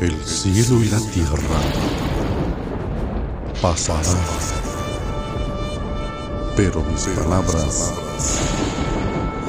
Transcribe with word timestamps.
El 0.00 0.14
cielo 0.24 0.80
y 0.80 0.88
la 0.90 1.00
tierra 1.00 1.60
pasarán, 3.60 4.16
pero 6.56 6.84
mis 6.84 7.02
palabras 7.02 7.94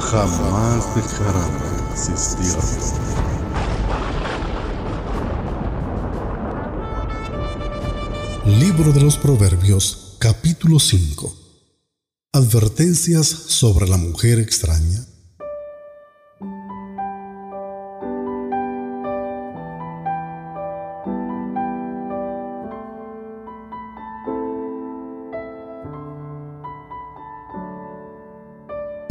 jamás 0.00 0.94
dejarán 0.94 1.50
de 1.58 1.92
existir. 1.92 2.54
Libro 8.46 8.92
de 8.92 9.00
los 9.00 9.16
Proverbios, 9.16 10.14
capítulo 10.20 10.78
5. 10.78 11.36
Advertencias 12.34 13.26
sobre 13.26 13.88
la 13.88 13.96
mujer 13.96 14.38
extraña. 14.38 15.15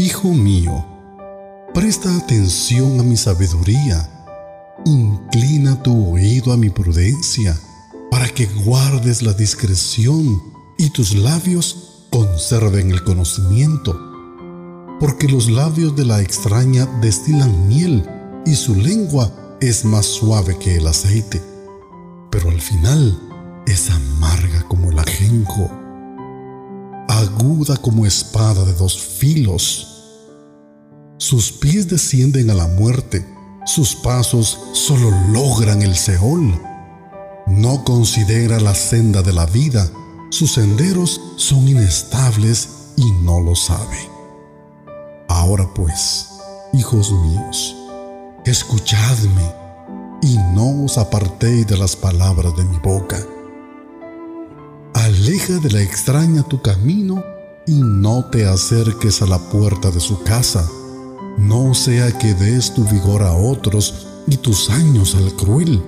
Hijo 0.05 0.29
mío, 0.29 0.85
presta 1.73 2.15
atención 2.15 2.99
a 2.99 3.03
mi 3.03 3.17
sabiduría, 3.17 4.07
inclina 4.85 5.81
tu 5.81 6.13
oído 6.13 6.53
a 6.53 6.57
mi 6.57 6.69
prudencia, 6.69 7.59
para 8.11 8.29
que 8.29 8.45
guardes 8.45 9.23
la 9.23 9.33
discreción 9.33 10.43
y 10.77 10.91
tus 10.91 11.15
labios 11.15 12.05
conserven 12.11 12.91
el 12.91 13.03
conocimiento. 13.03 13.99
Porque 14.99 15.27
los 15.27 15.49
labios 15.49 15.95
de 15.95 16.05
la 16.05 16.21
extraña 16.21 16.85
destilan 17.01 17.67
miel 17.67 18.07
y 18.45 18.53
su 18.53 18.75
lengua 18.75 19.57
es 19.59 19.85
más 19.85 20.05
suave 20.05 20.55
que 20.59 20.75
el 20.75 20.85
aceite, 20.85 21.41
pero 22.29 22.51
al 22.51 22.61
final 22.61 23.19
es 23.65 23.89
amarga 23.89 24.67
como 24.67 24.91
el 24.91 24.99
ajenjo, 24.99 25.67
aguda 27.09 27.75
como 27.77 28.05
espada 28.05 28.65
de 28.65 28.73
dos 28.73 29.01
filos 29.01 29.93
sus 31.17 31.51
pies 31.53 31.87
descienden 31.87 32.49
a 32.49 32.53
la 32.53 32.67
muerte, 32.67 33.25
sus 33.65 33.95
pasos 33.95 34.59
solo 34.73 35.11
logran 35.31 35.81
el 35.81 35.95
Seol. 35.95 36.61
No 37.47 37.83
considera 37.85 38.59
la 38.59 38.75
senda 38.75 39.21
de 39.21 39.31
la 39.31 39.45
vida, 39.45 39.89
sus 40.29 40.53
senderos 40.53 41.21
son 41.37 41.67
inestables 41.69 42.69
y 42.97 43.09
no 43.23 43.39
lo 43.39 43.55
sabe. 43.55 43.97
Ahora 45.29 45.73
pues, 45.73 46.27
hijos 46.73 47.11
míos, 47.11 47.75
escuchadme 48.43 49.53
y 50.21 50.37
no 50.53 50.83
os 50.83 50.97
apartéis 50.97 51.65
de 51.65 51.77
las 51.77 51.95
palabras 51.95 52.57
de 52.57 52.65
mi 52.65 52.77
boca. 52.79 53.17
Aleja 54.93 55.59
de 55.59 55.71
la 55.71 55.81
extraña 55.81 56.43
tu 56.43 56.61
camino 56.61 57.23
y 57.65 57.79
no 57.81 58.25
te 58.25 58.45
acerques 58.45 59.21
a 59.21 59.27
la 59.27 59.39
puerta 59.39 59.91
de 59.91 59.99
su 59.99 60.21
casa 60.23 60.69
no 61.47 61.73
sea 61.73 62.11
que 62.17 62.33
des 62.33 62.73
tu 62.73 62.83
vigor 62.85 63.21
a 63.21 63.33
otros 63.33 64.07
y 64.27 64.37
tus 64.37 64.69
años 64.69 65.15
al 65.15 65.33
cruel. 65.35 65.81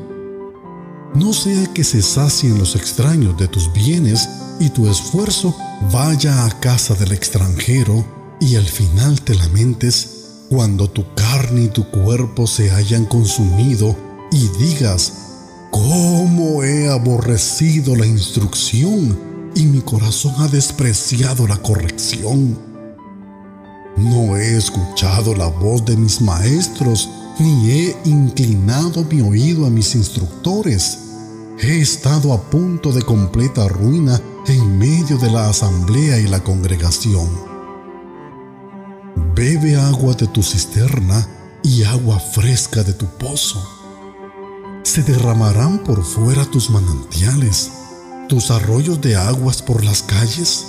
No 1.16 1.33
sea 1.33 1.73
que 1.73 1.83
se 1.83 2.02
sacien 2.02 2.59
los 2.59 2.75
extraños 2.75 3.38
de 3.38 3.47
tus 3.47 3.72
bienes 3.73 4.30
y 4.59 4.69
tu 4.69 4.88
esfuerzo 4.88 5.55
vaya 5.91 6.45
a 6.45 6.59
casa 6.59 6.94
del 6.94 7.11
extranjero 7.11 8.05
y 8.39 8.55
al 8.55 8.66
final 8.66 9.22
te 9.22 9.33
lamentes 9.33 10.45
cuando 10.49 10.89
tu 10.89 11.04
carne 11.15 11.64
y 11.64 11.67
tu 11.70 11.89
cuerpo 11.89 12.45
se 12.45 12.71
hayan 12.71 13.05
consumido 13.05 13.95
y 14.31 14.48
digas, 14.60 15.14
¿cómo 15.71 16.64
he 16.64 16.89
aborrecido 16.89 17.95
la 17.95 18.05
instrucción 18.05 19.17
y 19.55 19.64
mi 19.64 19.81
corazón 19.81 20.36
ha 20.37 20.48
despreciado 20.48 21.48
la 21.48 21.58
corrección? 21.58 22.67
No 23.97 24.37
he 24.37 24.55
escuchado 24.55 25.33
la 25.33 25.47
voz 25.47 25.83
de 25.83 25.97
mis 25.97 26.21
maestros, 26.21 27.09
ni 27.39 27.71
he 27.71 27.97
inclinado 28.05 29.03
mi 29.05 29.21
oído 29.21 29.65
a 29.65 29.71
mis 29.71 29.95
instructores. 29.95 30.99
He 31.59 31.81
estado 31.81 32.31
a 32.31 32.39
punto 32.52 32.91
de 32.91 33.02
completa 33.02 33.67
ruina 33.67 34.21
en 34.45 34.77
medio 34.77 35.17
de 35.17 35.31
la 35.31 35.49
asamblea 35.49 36.19
y 36.19 36.27
la 36.27 36.43
congregación. 36.43 37.27
Bebe 39.33 39.75
agua 39.75 40.13
de 40.13 40.27
tu 40.27 40.43
cisterna 40.43 41.27
y 41.63 41.81
agua 41.81 42.19
fresca 42.19 42.83
de 42.83 42.93
tu 42.93 43.07
pozo. 43.07 43.67
Se 44.83 45.02
derramarán 45.02 45.80
por 45.80 46.03
fuera 46.03 46.45
tus 46.45 46.69
manantiales, 46.69 47.71
tus 48.30 48.52
arroyos 48.52 49.02
de 49.02 49.15
aguas 49.15 49.63
por 49.63 49.83
las 49.83 50.03
calles. 50.03 50.67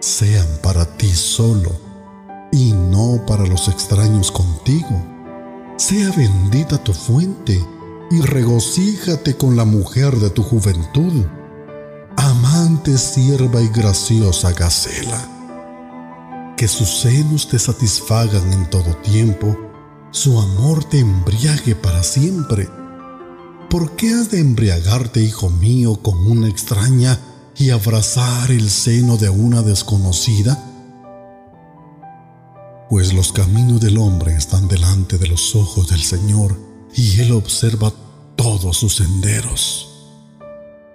Sean 0.00 0.46
para 0.62 0.84
ti 0.84 1.10
solo 1.14 1.89
y 2.52 2.72
no 2.72 3.24
para 3.26 3.46
los 3.46 3.68
extraños 3.68 4.30
contigo. 4.30 5.02
Sea 5.76 6.10
bendita 6.12 6.82
tu 6.82 6.92
fuente 6.92 7.64
y 8.10 8.20
regocíjate 8.20 9.36
con 9.36 9.56
la 9.56 9.64
mujer 9.64 10.16
de 10.16 10.30
tu 10.30 10.42
juventud, 10.42 11.24
amante, 12.16 12.98
sierva 12.98 13.62
y 13.62 13.68
graciosa 13.68 14.52
Gacela. 14.52 16.54
Que 16.56 16.68
sus 16.68 17.00
senos 17.00 17.48
te 17.48 17.58
satisfagan 17.58 18.52
en 18.52 18.68
todo 18.68 18.94
tiempo, 18.96 19.56
su 20.10 20.38
amor 20.40 20.84
te 20.84 20.98
embriague 20.98 21.76
para 21.76 22.02
siempre. 22.02 22.68
¿Por 23.70 23.94
qué 23.94 24.12
has 24.12 24.30
de 24.30 24.40
embriagarte, 24.40 25.22
hijo 25.22 25.48
mío, 25.48 26.02
con 26.02 26.18
una 26.26 26.48
extraña 26.48 27.18
y 27.56 27.70
abrazar 27.70 28.50
el 28.50 28.68
seno 28.68 29.16
de 29.16 29.30
una 29.30 29.62
desconocida? 29.62 30.69
Pues 32.90 33.14
los 33.14 33.32
caminos 33.32 33.80
del 33.80 33.98
hombre 33.98 34.34
están 34.34 34.66
delante 34.66 35.16
de 35.16 35.28
los 35.28 35.54
ojos 35.54 35.88
del 35.88 36.02
Señor, 36.02 36.58
y 36.92 37.20
Él 37.20 37.30
observa 37.30 37.92
todos 38.34 38.78
sus 38.78 38.96
senderos. 38.96 39.86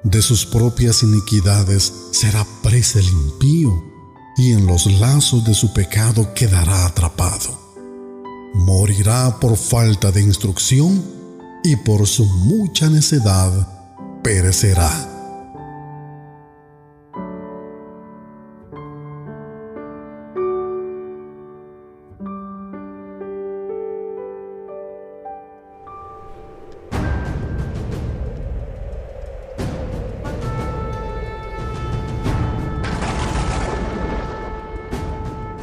De 0.03 0.21
sus 0.21 0.45
propias 0.45 1.03
iniquidades 1.03 1.93
será 2.11 2.45
presa 2.61 2.99
el 2.99 3.07
impío, 3.07 3.81
y 4.35 4.51
en 4.51 4.67
los 4.67 4.87
lazos 4.99 5.45
de 5.45 5.53
su 5.53 5.71
pecado 5.71 6.33
quedará 6.33 6.85
atrapado. 6.85 7.57
Morirá 8.53 9.39
por 9.39 9.55
falta 9.55 10.11
de 10.11 10.21
instrucción, 10.21 11.01
y 11.63 11.77
por 11.77 12.05
su 12.07 12.25
mucha 12.25 12.89
necedad 12.89 14.21
perecerá. 14.21 15.14